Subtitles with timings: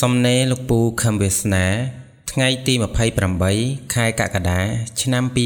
[0.00, 1.66] សំណេរលោកពូខឹមវាសនា
[2.32, 2.74] ថ្ងៃទី
[3.32, 4.60] 28ខែកក្កដា
[5.00, 5.36] ឆ្នាំ2020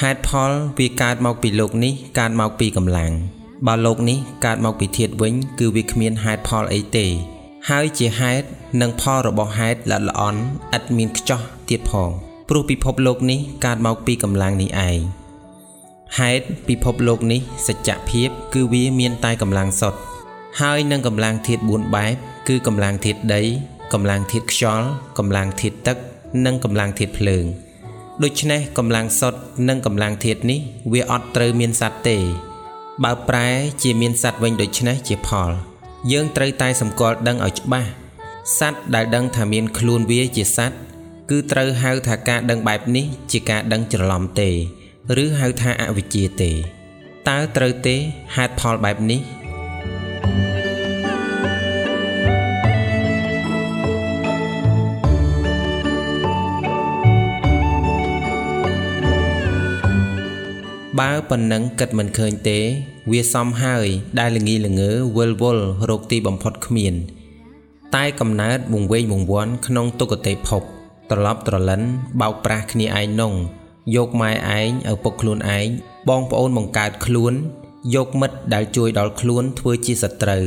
[0.00, 3.12] ហេតុផលវាកើតមកពីលោកនេះកើតមកពីកម្លាំង
[3.66, 7.06] បើលោកនេះកើតមកពីធាតវិញ គឺវាគ្មានហេតុផលអីទេ
[7.68, 8.46] ហើយជាហេតុ
[8.80, 10.40] និងផលរបស់ហេតុល្អល្អន់
[10.76, 12.10] ឥតមានខ្ចោះទៀតផង
[12.48, 14.98] ព្រោះពិភពលោកនេះកើតមកពីកម្លាំងនេះឯង
[16.18, 20.00] ហេតុពិភពលោកនេះសច្ចភាពគឺវាមានតែកម្លាំងសុទ្ធ
[20.60, 22.14] ហើយនឹងកម្លាំងធាត4បែប
[22.48, 23.42] គឺកម្លាំងធាតដី
[23.92, 24.86] កម្លាំងធាតខ្យល់
[25.18, 25.96] កម្លាំងធាតទឹក
[26.46, 27.44] និងកម្លាំងធាតភ្លើង
[28.22, 29.38] ដូច្នេះកម្លាំងសុទ្ធ
[29.68, 30.60] និងកម្លាំងធាតនេះ
[30.92, 32.18] វាអត់ត្រូវមានសត្វទេ
[33.02, 33.48] បើប្រែ
[33.82, 35.50] ជាមានសត្វវិញដូច្នេះជាផល
[36.12, 37.88] យើងត្រូវតែសម្គាល់ដឹងឲ្យច្បាស់
[38.58, 40.76] សត្វដែលដឹងថាមានខ្លួនវាជាសត្វ
[41.30, 44.50] គឺត្រូវហៅថាការដឹងបែបនេះជាការដឹងច្រឡំទេ
[45.22, 46.50] ឬហៅថាអវិជ្ជាទេ
[47.28, 47.96] តើត្រូវទេ
[48.36, 49.20] ហេតុផលបែបនេះ
[61.00, 62.58] បើប៉ុណ្ណឹងគិតមិនឃើញទេ
[63.10, 63.86] វាសមហើយ
[64.18, 66.94] ដែលល្ងីល្ងើវិលវល់រោគទីបំផុតគ្មាន
[67.94, 70.62] តែកំណើតវង្វេងវង្វាន់ក្នុងទុគតិភព
[71.10, 71.82] ត្រឡប់ត្រលិន
[72.20, 73.34] បោកប្រាស់គ្នាឯងនង
[73.96, 75.68] យកម៉ែឯងឪពុកខ្លួនឯង
[76.08, 77.32] បងប្អូនបង្កើតខ្លួន
[77.94, 80.44] យកមិត្តដែលជួយដល់ខ្លួនធ្វើជាសត្រូវ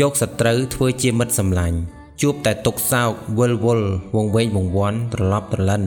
[0.00, 1.78] យកសត្រូវធ្វើជាមិត្តសម្លាញ់
[2.22, 5.84] ជួបតែទុកសោកវិលវល់វង្វេងវង្វាន់ត្រឡប់ត្រលិន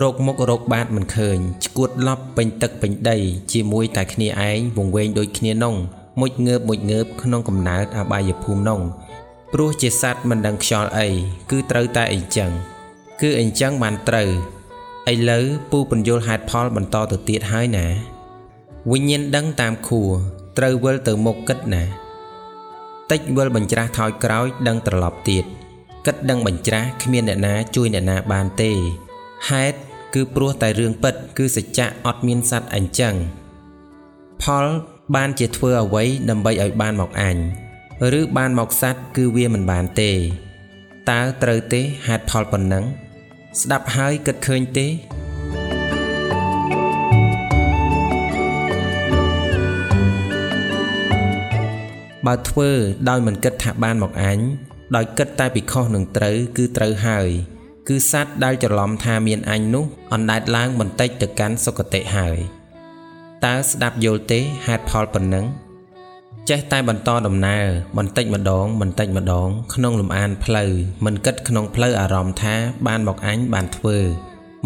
[0.00, 3.18] រោគមុខរោគបាតមិនឃើញឈួតឡប់ពេញទឹកពេញដី
[3.52, 5.76] ជាមួយតែគ្នាឯងវង្វេងដូចគ្នានង
[6.20, 8.80] មុជងើបមុជងើបក្នុងកំណើតអបាយភូមិនង
[9.52, 11.08] ព្រោះជាសត្វមិនដឹងខ្យល់អី
[11.50, 12.50] គឺត្រូវតែអីចឹង
[13.20, 14.30] គឺអីចឹងបានត្រូវ
[15.12, 17.86] ឥឡូវពូបញ្យលហេតុផលបន្តទៅទៀតហើយណា
[18.90, 20.10] វិញ្ញាណដឹងតាមខួរ
[20.58, 21.82] ត្រូវវិលទៅមុខគិតណា
[23.10, 25.44] តិចវិលបញ្ច្រាស់ថយក្រោយ ដឹងត្រឡប់ទៀត
[26.06, 28.72] គិតដឹងបញ្ច្រាស់គ្មានអ្នកណាជួយអ្នកណាបានទេ
[29.50, 29.76] ហេតុ
[30.14, 33.14] គឺព្រោះតែរឿងពិត គឺសច្ចៈអត់មានសត្វអញ្ចឹង
[34.42, 34.66] ផល
[35.14, 37.36] បានជាធ្វើអ្វីដើម្បីឲ្យបានមកអញ
[38.18, 40.12] ឬបានមកសត្វគឺវាមិនបានទេ
[41.10, 42.84] តើត្រូវទេហេតុផលប៉ុណ្ណឹង
[43.60, 44.86] ស្ដាប់ហើយគិតឃើញទេ
[52.26, 52.70] បើធ្វើ
[53.08, 54.38] ដោយមិនគិតថាបានមកអញ
[54.96, 57.30] ដោយគិតតែពីខុសនឹងត្រូវគឺត្រូវហើយ
[57.88, 62.36] គឺសត្វដែលច្រឡំថាមានអញនោះអណ្ដែតឡើងបន្តិចទៅកាន់សុគតិហើយ
[63.44, 65.46] តើស្ដាប់យល់ទេហេតុផលប៉ុណ្ណឹង
[66.50, 67.64] ចេះតែបន្តដំណើរ
[67.98, 70.70] បន្តិចម្ដងបន្តិចម្ដង ក្នុងលំអានផ្លូវ
[71.04, 72.54] មិនគិតក្នុងផ្លូវអារម្មណ៍ថា
[72.86, 73.98] បានមកអញបានធ្វើ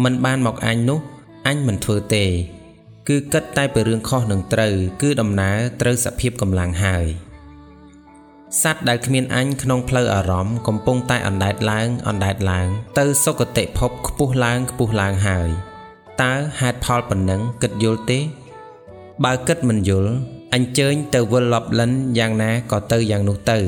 [0.03, 0.99] មិនបានមកអញនោះ
[1.47, 2.25] អញមិនធ្វើទេ
[3.07, 7.05] គឺគិតតែពីរឿងខុសនឹងត្រូវ គឺដំណើរត្រូវសភាពកម្លាំងហើយ។
[8.62, 12.68] សត្វដែលគ្មានអញក្នុងផ្លូវអារម្មណ៍កំពុងតែអណ្ដែតឡើងអណ្ដែតឡើង
[12.98, 15.48] ទៅសុគតិភពខ្ពស់ឡើងខ្ពស់ឡើងហើយ
[16.22, 18.18] តើហេតុផលប៉ុណ្ណឹងគិតយល់ទេ
[19.24, 20.12] បើគិតមិនយល់
[20.54, 23.58] អញ្ជើញទៅវិលលប់លិនយ៉ាងណាក៏ទៅយ៉ាងនោះទៅ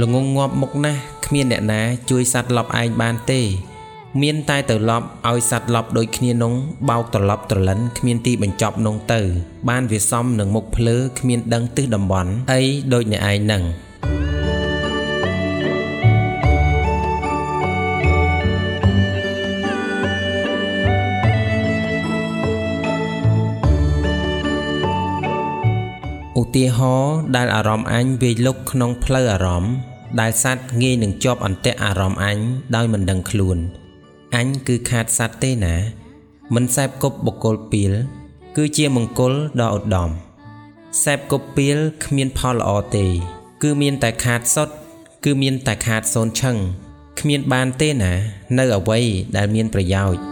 [0.00, 1.80] ល្ងងងាប់មុខណាស់គ្មានអ្នកណា
[2.10, 3.40] ជួយសัตว์លប់ឯងបានទេ
[4.22, 6.54] មានតែទៅលប់ឲ្យសัตว์លប់ដូចគ្នានង
[6.88, 9.20] បោកត្រឡប់ត្រលិនគ្មានទីបញ្ចប់នងទៅ
[9.68, 12.60] បានវាសំនឹងមុខភ្លើគ្មានដឹងទិសតំបន់អី
[12.92, 13.62] ដូចអ្នកឯងនឹង
[26.54, 29.72] ទាហរណ៍ដែលអារម្មណ៍អញវាយលុកក្នុងផ្លូវអារម្មណ៍
[30.20, 32.38] ដែលសัตว์ងាយនឹងជាប់អន្ទាក់អារម្មណ៍អញ
[32.74, 33.58] ដោយមិនដឹងខ្លួន
[34.36, 35.74] អញគឺខាតសัตว์ទេណា
[36.54, 37.92] មិនសែបគប់បកុលពីល
[38.56, 40.10] គឺជាមង្គលដ៏ឧត្តម
[41.04, 43.06] សែបគប់ពីលគ្មានផលល្អទេ
[43.62, 44.68] គឺមានតែខាតសុត
[45.24, 46.56] គឺមានតែខាតសូនឆឹង
[47.20, 48.12] គ្មានបានទេណា
[48.58, 49.00] នៅអ្វី
[49.36, 50.31] ដែលមានប្រយោជន៍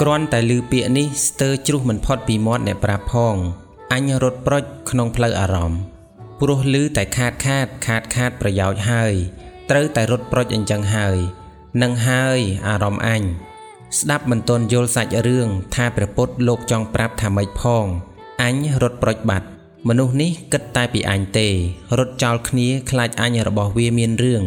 [0.00, 3.36] គ្រាន់តែឮពាក្យនេះស្ទើរជ្រុះមិនផុតពីមាត់អ្នកប្រាប់ផង
[3.92, 5.80] អញរត់ប្រុចក្នុងផ្លូវអារម្មណ៍
[6.40, 9.12] ព្រោះឮតែខាតខាតខាតខាតប្រយោជន៍ហើយ
[9.70, 11.16] ត្រូវតែរត់ប្រុចអញ្ចឹងហើយ
[11.82, 12.38] នឹងហើយ
[12.68, 13.22] អារម្មណ៍អញ
[13.98, 17.84] ស្ដាប់មិនទាន់យល់សាច់រឿងថាព្រះពុទ្ធលោកចង់ប្រាប់ថាម៉េចផង
[18.42, 19.46] អញរត់ប្រុចបាត់
[19.88, 21.48] មនុស្សនេះគិតតែពីអញទេ
[21.98, 24.42] រត់ចោលគ្នាខ្លាចអញរបស់វាមានរឿង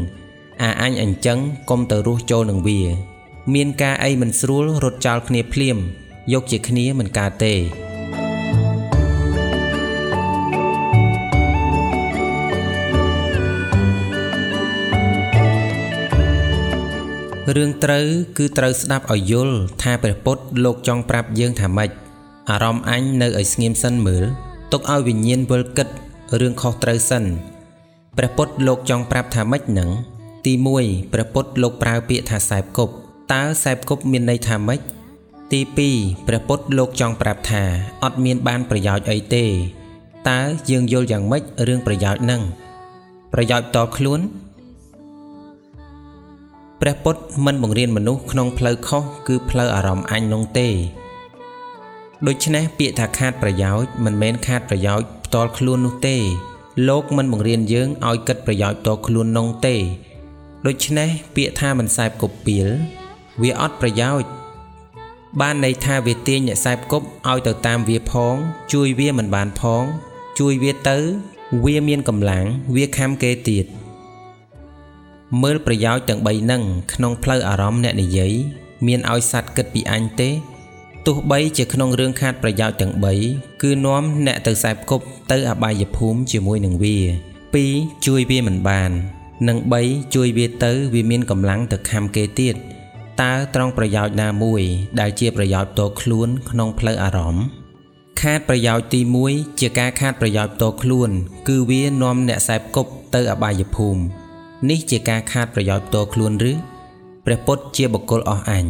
[0.63, 1.39] អាអញអញ្ចឹង
[1.69, 2.81] កុំទៅរស់ចូលនឹងវា
[3.53, 5.77] មានការអីមិនស្រួលរត់ចោលគ្នាភ្លាម
[6.33, 7.53] យកជាគ្នាមិនកើតទេ
[17.55, 18.05] រឿងត្រូវ
[18.37, 21.89] គឺត្រូវស្ដាប់ឲ្យយល់ថាព្រះពុទ្ធលោកចង់ប្រាប់យើងថាម៉េច
[22.49, 24.23] អារម្មណ៍អញនៅឲ្យស្ងៀមសិនមើល
[24.71, 25.87] ទុកឲ្យវិញ្ញាណវិលគិត
[26.39, 27.23] រឿងខុសត្រូវសិន
[28.17, 29.89] ព្រះពុទ្ធលោកចង់ប្រាប់ថាម៉េចនឹង
[30.45, 30.53] ទី
[30.83, 32.93] 1ព្រះពុទ្ធលោកប្រើពាក្យថាសែបគប់
[33.31, 34.79] តើសែបគប់មានន័យថាម៉េច
[35.51, 35.59] ទី
[35.93, 37.63] 2ព្រះពុទ្ធលោកចង់ប្រាប់ថា
[38.03, 39.45] អត់មានបានប្រយោជន៍អីទេ
[40.29, 40.39] តើ
[40.69, 42.41] យើងយល់យ៉ាងម៉េចរឿងប្រយោជន៍នឹង
[43.33, 44.21] ប្រយោជន៍តខ្លួន
[46.81, 50.67] ព្រះពុទ្ធមិនបង្រៀនមនុស្សក្នុងផ្លូវខុសគឺផ្លូវអារម្មណ៍អញនោះទេ
[52.27, 56.17] ដូច្នេះពាក្យថាខាតប្រយោជន៍មិនមែនខាតប្រយោជន៍ផ្ទាល់ខ្លួននោះទេ
[56.87, 59.75] លោកមិនបង្រៀនយើងឲ្យគិតប្រយោជន៍ផ្ទាល់ខ្លួននោះទេ
[60.67, 62.67] ដូច្នេះពាក្យថាមិនសែបគប់ពីល
[63.41, 64.29] វាអត់ប្រយោជន៍
[65.41, 68.35] បានន័យថាវាទាញអ្នកសែបគប់ឲ្យទៅតាមវាផង
[68.73, 69.83] ជួយវាមិនបានផង
[70.39, 70.97] ជួយវាទៅ
[71.63, 72.45] វាមានកម្លាំង
[72.75, 73.65] វាខំគេទៀត
[75.41, 76.61] មើលប្រយោជន៍ទាំង3នឹង
[76.93, 78.33] ក្នុងផ្លូវអារម្មណ៍អ្នកនិយាយ
[78.87, 80.29] មានឲ្យសัตว์គិតពីអញទេ
[81.05, 82.93] ទោះបីជាក្នុងរឿងខាតប្រយោជន៍ទាំង
[83.27, 86.97] 3គឺនាំអ្នកទៅសែបគប់ទៅអបាយភូមិជាមួយនឹងវា
[87.51, 88.91] 2ជួយវាមិនបាន
[89.47, 92.55] និង3ជួយវាទៅ វាមានកម្លាំងទៅខំគេទៀត
[93.21, 94.61] តើត្រង់ប្រយោជន៍ណាមួយ
[94.99, 97.45] ដែលជាប្រយោជន៍ផ្ទាល់ខ្លួនក្នុងផ្លូវអារម្មណ៍
[98.21, 98.99] ខាតប្រយោជន៍ទី
[99.29, 101.09] 1ជាការខាតប្រយោជន៍ផ្ទាល់ខ្លួន
[101.47, 104.01] គឺវានាំអ្នកសែបគប់ទៅអបាយភូមិ
[104.69, 106.53] នេះជាការខាតប្រយោជន៍ផ្ទាល់ខ្លួនឬ
[107.25, 108.65] ព្រះពុទ្ធជាបុគ្គលអស់អញ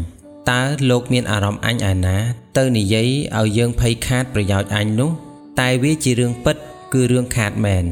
[0.51, 2.17] តើលោកមានអារម្មណ៍អញឯណា
[2.57, 5.11] ទៅនិយាយឲ្យយើងភ័យខាតប្រយោជន៍អញនោះ
[5.59, 6.57] តែវាជារឿងពិត
[6.93, 7.85] គឺរឿងខាតមែន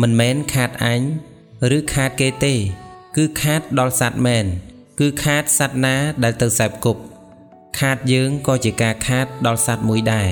[0.00, 1.00] មិនមែនខាតអញ
[1.76, 2.54] ឬខាតគេទេ
[3.16, 4.46] គឺខាតដល់សัตว์មែន
[5.02, 7.00] គឺខាតសត្វណាដែលទៅសែបគប់
[7.80, 10.30] ខាតយើងក៏ជាការខាតដល់សត្វមួយដែរ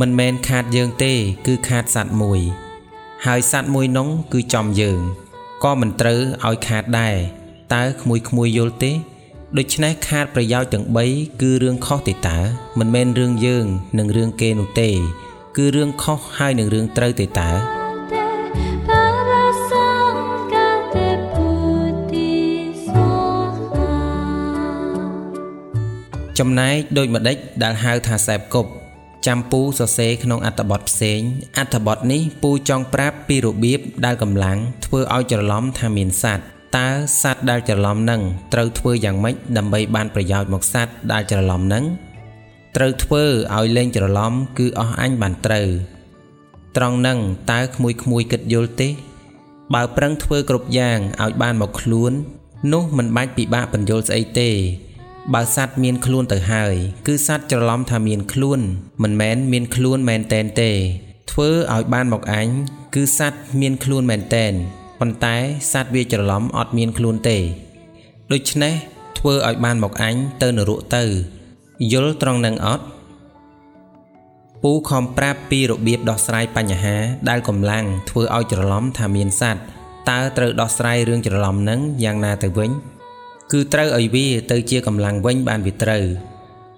[0.00, 1.12] មិនមែនខាតយើងទេ
[1.46, 2.40] គឺខាតសត្វមួយ
[3.26, 5.00] ហើយសត្វមួយនោះគឺចំយើង
[5.64, 7.16] ក៏មិនត្រូវឲ្យខាតដែរ
[7.74, 8.92] តើក្មួយក្មួយយល់ទេ
[9.58, 12.38] ដូច្នេះខាតប្រយោជន៍ទាំង3គឺរឿងខុសទេតើ
[12.78, 13.66] មិនមែនរឿងយើង
[13.98, 14.90] និងរឿងគេនោះទេ
[15.56, 17.50] គឺរឿងខុសហើយនឹងរឿងត្រូវទេតើ
[26.39, 28.69] ចំណែកដូចម្ដេចដែលហៅថាសែបគប់
[29.27, 31.19] ចាំពូសរសេរក្នុងអត្ថបទផ្សេង
[31.57, 36.47] អត្ថបទនេះពូចង់ប្រាប់ពីរបៀបដែលកម្លាំងធ្វើឲ្យច្រឡំថាមានសัตว์
[36.77, 36.89] តើ
[37.21, 38.21] សัตว์ដែលច្រឡំនឹង
[38.53, 41.85] ត្រូវធ្វើយ៉ាងម៉េចដើម្បីបានប្រយោជន៍មកសัตว์ដែលច្រឡំនឹង
[42.75, 43.23] ត្រូវធ្វើ
[43.55, 45.67] ឲ្យលែងច្រឡំគឺអស់អញបានត្រូវ
[46.77, 47.17] ត្រង់នឹង
[47.51, 48.89] តើក្មួយក្មួយគិតយល់ទេ
[49.73, 52.11] បើប្រឹងធ្វើគ្រប់យ៉ាងឲ្យបានមកខ្លួន
[52.73, 54.49] នោះមិនបាច់ពិបាកបញ្យល់ស្អីទេ
[55.32, 56.74] បើសត្វមានខ្លួនទៅហើយ
[57.06, 58.60] គឺសត្វច្រឡំថាមានខ្លួន
[59.02, 60.70] មិនមែនមានខ្លួនមែនតែនទេ
[61.30, 62.46] ធ្វើឲ្យបានមកអញ
[62.94, 64.52] គឺសត្វមានខ្លួនមែនតែន
[65.00, 65.36] ប៉ុន្តែ
[65.72, 67.38] សត្វវាច្រឡំអត់មានខ្លួនទេ
[68.32, 68.74] ដូច្នេះ
[69.18, 71.04] ធ្វើឲ្យបានមកអញទៅនរកទៅ
[71.92, 72.84] យល់ត្រង់នឹងអត់
[74.62, 76.96] ពូខំប្រាប់ពីរបៀបដោះស្រាយបញ្ហា
[77.28, 79.60] ដែលកំឡាំងធ្វើឲ្យច្រឡំថាមានសត្វ
[80.10, 82.70] តើត្រូវដោះស្រាយរឿងច្រឡំនឹងយ៉ាងណាទៅវិញ
[83.52, 86.04] គឺត្រូវឲ្យវាទៅជាកម្លាំងវិញបានវាត្រូវ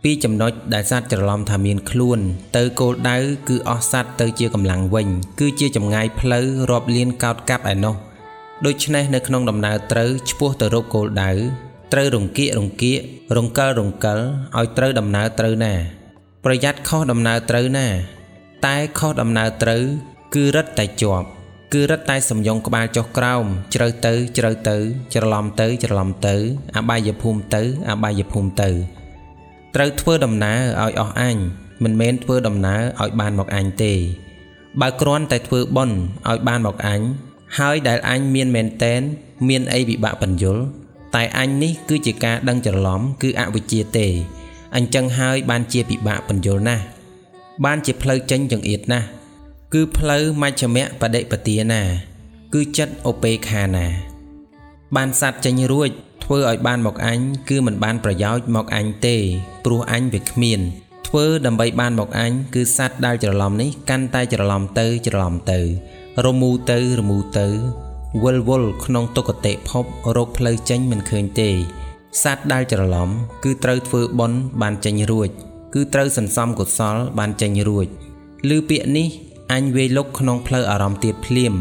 [0.02, 2.18] ពីចំណុចដែលសត្វច្រឡំថាមានខ្លួន
[2.56, 3.16] ទៅគោលដៅ
[3.48, 5.08] គឺអស់សត្វទៅជាកម្លាំងវិញ
[5.40, 7.94] គឺជាចម្ងាយផ្លូវរាប់លានកោតកាប់ឯណោះ
[8.66, 11.30] ដូច្នេះនៅក្នុងដំណើរត្រូវឆ្ពោះទៅរកគោលដៅ
[11.92, 12.98] ត្រូវរង្គៀករង្គៀក
[13.36, 14.18] រង្កិលរង្កិល
[14.56, 15.74] ឲ្យត្រូវដំណើរត្រូវណា
[16.44, 17.86] ប្រយ័ត្នខុសដំណើរត្រូវណា
[18.66, 19.82] តែខុសដំណើរត្រូវ
[20.34, 21.28] គឺរឹតតែជាប់
[21.72, 23.44] គឺរឹតតែសំយងក្បាលចុះក្រោម
[23.74, 24.76] ជ្រៅទៅជ្រៅទៅ
[25.14, 26.34] ច្រឡំទៅច្រឡំទៅ
[26.76, 28.70] អបាយភូមិទៅ អបាយភូមិទៅ
[29.74, 31.36] ត្រូវធ្វើដំណើរឲ្យអស់អញ
[31.84, 33.94] មិនមែនធ្វើដំណើរឲ្យបានមកអញទេ
[34.80, 35.96] បើគ្រាន់តែធ្វើបុណ្យ
[36.28, 37.00] ឲ្យបានមកអញ
[37.58, 39.00] ហើយដែលអញមានមែនតែន
[39.48, 40.56] មានអីពិបាកបញ្យល
[41.16, 44.06] តែអញនេះគឺជាការដឹងច្រឡំគឺអវិជ្ជាទេ
[44.76, 46.84] អញ្ចឹងហើយបានជាពិបាកបញ្យលណាស់
[47.64, 49.06] បានជាផ្លូវចេញចង្អៀតណាស់
[49.73, 51.83] គឺផ្លូវមជ្ឈមៈបដិបទាណា
[52.53, 53.87] គឺចិត្តឧបេខាណា
[54.95, 55.89] បានសัตว์ចេញរួច
[56.23, 59.15] ធ្វើឲ្យបានមកអញគឺមិនបានប្រយោជន៍មកអញទេ
[59.65, 60.59] ព្រោះអញវាគ្មាន
[61.07, 65.59] ធ្វើដើម្បីបានមកអញគឺសัตว์ដែលច្រឡំនេះកាន់តែច្រឡំទៅច្រឡំទៅ
[66.25, 67.47] រមូទៅរមូទៅ
[68.23, 69.85] វិលវល់ក្នុងទុគតិភព
[70.15, 71.49] រោគផ្លូវចេញមិនឃើញទេ
[72.23, 73.09] សัตว์ដែលច្រឡំ
[73.43, 75.29] គឺត្រូវធ្វើបុណ្យបានចេញរួច
[75.73, 77.87] គឺត្រូវសន្សំកុសលបានចេញរួច
[78.55, 79.07] ឬពាក្យនេះ
[79.52, 81.54] អញវាយលុកក្នុងផ្លូវអារម្មណ៍ទៀតភ្លាម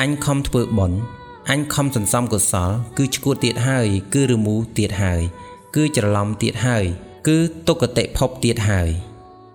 [0.00, 0.96] អញខំធ្វើបន់
[1.50, 5.20] អញខំសន្សំកុសល គឺឈួតទៀតហើយ គឺរមូទៀតហើយ
[5.76, 6.84] គឺច្រឡំទៀតហើយ
[7.26, 7.36] គឺ
[7.68, 8.88] ទុគតិភពទៀតហើយ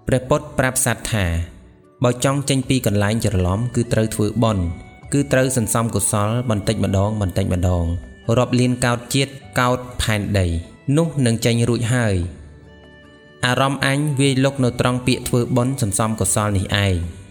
[0.08, 1.26] ព្រះពុទ្ធប្រាប់សត្វថា
[2.04, 4.64] បើចង់ចេញពីកន្លែងច្រឡំគឺត្រូវធ្វើបន់
[5.14, 7.86] គឺត្រូវសន្សំកុសល បន្តិចម្ដង បន្តិចម្ដង
[8.38, 10.46] រាប់លានកោតជាតិកោតផែនដី
[10.98, 12.16] នោះនឹងចេញរួចហើយ
[13.46, 17.23] អារម្មណ៍អញវាយលុកនៅត្រង់ពាក្យធ្វើបន់សន្សំកុសលនេះឯង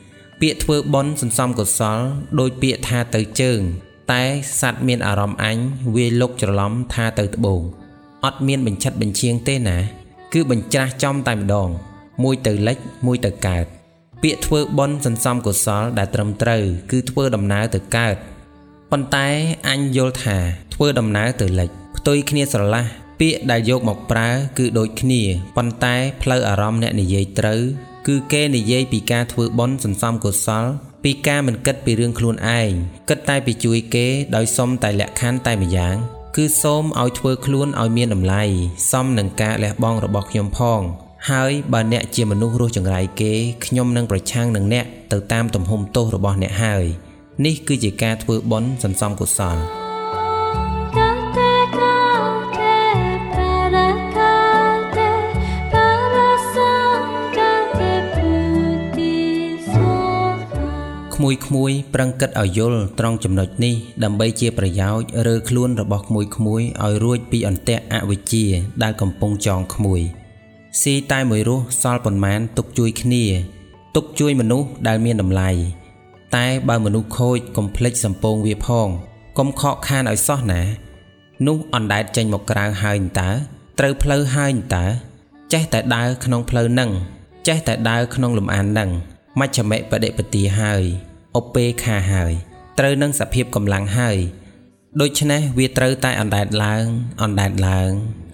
[0.43, 1.99] ពាក្យធ្វើបន់សន្សំកុសល
[2.41, 3.61] ដោយពាក្យថាទៅជើង
[4.13, 4.23] តែ
[4.61, 5.57] សัตว์មានអារម្មណ៍អញ
[5.95, 7.63] វាយលុកច្រឡំថាទៅត្បូង
[8.25, 9.79] អត់មានបញ្ឆិតបញ្ឈៀងទេណា
[10.33, 11.69] គឺបញ្ច្រាស់ចំតែម្ដង
[12.23, 13.67] មួយទៅលិចមួយទៅកើត
[14.23, 18.17] ពាក្យធ្វើបន់សន្សំកុសលដែលត្រឹមត្រូវគឺធ្វើដំណើរទៅកើត
[18.91, 19.29] ប៉ុន្តែ
[19.69, 20.37] អញយល់ថា
[20.75, 22.85] ធ្វើដំណើរទៅលិចផ្ទុយគ្នាស្រឡះ
[23.21, 25.23] ពាក្យដែលយកមកប្រើគឺដូចគ្នា
[25.57, 27.63] ប៉ុន្តែផ្លូវអារម្មណ៍អ្នកនិយាយត្រូវ
[28.07, 30.65] គឺគេនិយាយពីការធ្វើបន់សន្សំកុសល
[31.05, 32.71] ពីការមិនគិតពីរឿងខ្លួនឯង
[33.09, 34.07] គិតតែពីជួយគេ
[34.37, 35.97] ដោយសុំតែលក្ខខណ្ឌតែម្យ៉ាង
[36.37, 38.43] គឺសូមឲ្យធ្វើខ្លួនឲ្យមានតម្លៃ
[38.91, 40.81] សមនឹងការលះបង់របស់ខ្ញុំផង
[41.31, 43.33] ហើយបើអ្នកជាមនុស្សរស់ចង្រៃគេ
[43.65, 46.85] ខ្ញុំនឹងប្រឆាំងនឹងអ្នកទៅតាមទំហំទោសរបស់អ្នកហើយ
[47.45, 49.57] នេះគឺជាការធ្វើបន់សន្សំកុសល
[61.23, 63.75] ក្មួយក្មួយប្រឹងគិតឲ្យយល់ត្រង់ចំណុចនេះ
[64.05, 68.45] ដើម្បីជាប្រយោជន៍រើខ្លួនរបស់ក្មួយក្មួយឲ្យរួចពីអន្ទាក់អវិជ្ជា
[68.83, 70.01] ដែលកំពុងចងក្មួយ
[70.83, 73.25] ស៊ីតែមួយរស់សល់ប៉ុន្មានទុកជួយគ្នា
[73.97, 75.51] ទុកជួយមនុស្សដែលមានតម្លៃ
[76.37, 78.89] តែបើមនុស្សខូចកុំភ្លេចសំពងវាផង
[79.39, 80.63] កុំខកខានឲ្យសោះណា
[81.47, 83.31] នោះអណ្ដែតចេញមកក្រៅហើយតើ
[83.79, 84.85] ត្រូវផ្លូវហើយតើ
[85.53, 86.91] ចេះតែដើរក្នុងផ្លូវនឹង
[87.49, 88.91] ចេះតែដើរក្នុងលំអាននឹង
[89.41, 90.85] មជ្ឈមិបដិបទាហើយ
[91.37, 92.33] អពេខាហើយ
[92.79, 94.17] ត្រូវនឹងសភាពកម្លាំងហើយ
[95.01, 96.85] ដូច្នេះវាត្រូវតែអណ្ដែតឡើង
[97.23, 97.91] អណ្ដែតឡើង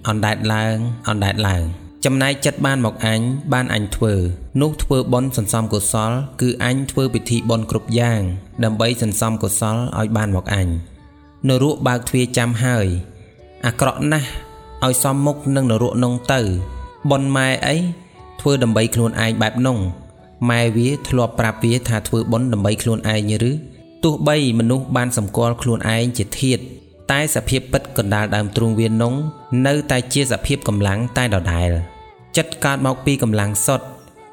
[0.09, 0.76] អណ្ដែតឡើង
[1.09, 1.64] អណ្ដែតឡើង
[2.05, 3.21] ចំណែកចិត្តបានមកអញ
[3.52, 4.14] បានអញធ្វើ
[4.62, 8.21] នោះធ្វើបន់សន្សំកុសល គឺអញធ្វើពិធីបន់គ្រប់យ៉ាង
[8.64, 10.69] ដើម្បីសន្សំកុសលឲ្យបានមកអញ
[11.49, 12.87] នរកបើកទ្វារចាំហើយ
[13.67, 14.28] អាក្រក់ណាស់
[14.85, 16.40] ឲ្យសំមុខនឹងនរកនងទៅ
[17.11, 17.76] បន់ម៉ែអី
[18.40, 19.78] ធ្វើដើម្បីខ្លួនឯងបែបនង
[20.50, 23.52] ម៉ែវាធ្លាប់ប្រាប់វាថាធ្វើបន់ដើម្បីខ្លួនឯងឬ
[24.04, 26.59] ទោះបីមនុស្សបានសម្គាល់ខ្លួនឯងជាធាត
[27.11, 29.14] តែសភាពពិតកណ្ដាលដើមទ្រូងវានង
[29.66, 31.71] នៅតែជាសភាពកម្លាំងតែដដែល
[32.37, 33.87] ចិត្តកើតមកពីកម្លាំងសុទ្ធ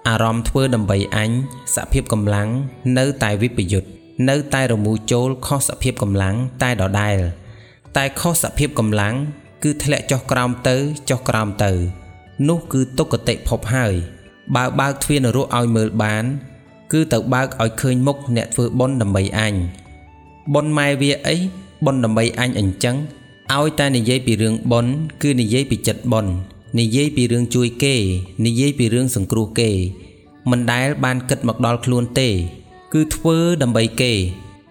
[0.08, 1.30] អារម្មណ៍ធ្វើដើម្បីអញ
[1.76, 2.50] សភាពកម្លាំង
[2.98, 3.90] នៅតែវិបយុទ្ធ
[4.30, 7.18] នៅតែរមូរចូលខុសសភាពកម្លាំងតែដដែល
[7.98, 9.16] តែខុសសភាពកម្លាំង
[9.64, 10.76] គឺធ្លាក់ចុះក្រោមទៅ
[11.10, 11.72] ចុះក្រោមទៅ
[12.50, 13.94] នោះគឺទុគតិភពហើយ
[14.56, 16.24] បើបើកទ្វារនរកឲ្យមើលបាន
[16.92, 19.54] គឺទៅបើកឲ្យឃើញមុខអ្នកធ្វើបុណ្យដើម្បីអញ
[20.54, 21.36] បុណ្យម៉ែវាអី
[21.86, 22.96] ប៉ុនដើម្បីអញអញ្ចឹង
[23.54, 24.86] ឲ្យតែនិយាយពីរឿងប៉ុន
[25.24, 26.26] គឺនិយាយពីចិត្តប៉ុន
[26.80, 27.96] និយាយពីរឿងជួយគេ
[28.46, 29.70] និយាយពីរឿងសង្គ្រោះគេ
[30.50, 32.30] មិនដែលបានគិតមកដល់ខ្លួនទេ
[32.94, 34.14] គឺធ្វើដើម្បីគេ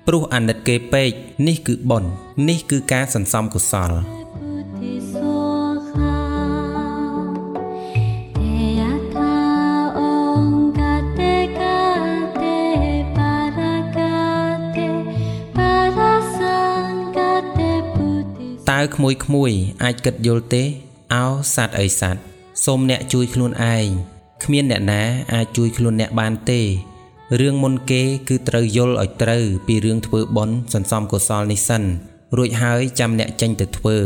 [0.07, 1.11] ព្រោះអាណិតគេពេក
[1.47, 2.03] នេះគឺប៉ុន
[2.49, 3.93] នេះគឺការសន្សំកុសល
[18.96, 19.52] ក្មួយក្មួយ
[19.84, 20.64] អាចគិតយល់ទេ
[21.14, 21.26] អោ
[21.56, 22.24] សัตว์អីសัตว์
[22.66, 23.88] សូមអ្នកជួយខ្លួនឯង
[24.44, 26.62] គ្មានអ្នកណាអាចជួយខ្លួនអ្នកបានទេ
[27.40, 31.84] រឿងមុនគេគឺត្រូវយល់ឲ្យត្រូវពីរឿងធ្វើបន់សន្សំកុសលនេះសិន
[32.38, 33.98] រួចហើយចាំអ្នកចេញទៅធ្វើ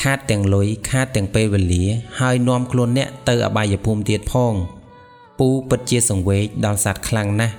[0.00, 1.84] ខាតទាំងលុយខាតទាំងពេលវេលា
[2.20, 4.54] ហើយនាំខ្លួនអ្នកទៅអបាយភូមិទៀតផង
[5.38, 7.54] ពូពិតជាសង្វេគដល់សัตว์ខ្លាំងណាស់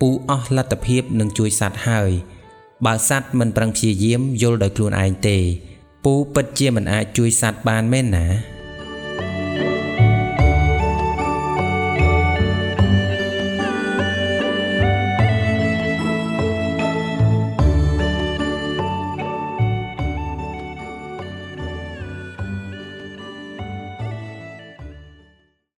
[0.00, 2.10] ពូអស់លទ្ធភាពនឹងជួយសัตว์ហើយ
[2.86, 5.38] បើសัตว์មិនប្រឹងព្យាយាមយល់ដោយខ្លួនឯងទេ
[6.09, 8.25] ពូពិតជាមិនអាចជួយសัตว์បានមែនណា